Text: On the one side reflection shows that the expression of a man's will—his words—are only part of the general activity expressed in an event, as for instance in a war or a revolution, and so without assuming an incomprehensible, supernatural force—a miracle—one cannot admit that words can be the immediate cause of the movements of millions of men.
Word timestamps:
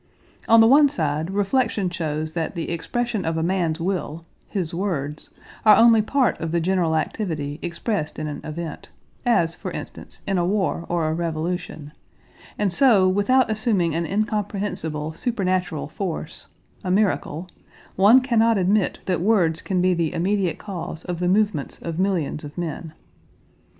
On 0.47 0.61
the 0.61 0.67
one 0.67 0.89
side 0.89 1.29
reflection 1.29 1.87
shows 1.91 2.33
that 2.33 2.55
the 2.55 2.71
expression 2.71 3.23
of 3.23 3.37
a 3.37 3.43
man's 3.43 3.79
will—his 3.79 4.73
words—are 4.73 5.75
only 5.75 6.01
part 6.01 6.39
of 6.41 6.51
the 6.51 6.59
general 6.59 6.95
activity 6.95 7.59
expressed 7.61 8.17
in 8.17 8.25
an 8.25 8.41
event, 8.43 8.89
as 9.27 9.53
for 9.53 9.69
instance 9.69 10.21
in 10.25 10.39
a 10.39 10.43
war 10.43 10.87
or 10.89 11.05
a 11.07 11.13
revolution, 11.13 11.93
and 12.57 12.73
so 12.73 13.07
without 13.07 13.51
assuming 13.51 13.93
an 13.93 14.07
incomprehensible, 14.07 15.13
supernatural 15.13 15.87
force—a 15.87 16.89
miracle—one 16.89 18.21
cannot 18.21 18.57
admit 18.57 18.97
that 19.05 19.21
words 19.21 19.61
can 19.61 19.83
be 19.83 19.93
the 19.93 20.15
immediate 20.15 20.57
cause 20.57 21.05
of 21.05 21.19
the 21.19 21.27
movements 21.29 21.77
of 21.79 21.99
millions 21.99 22.43
of 22.43 22.57
men. 22.57 22.93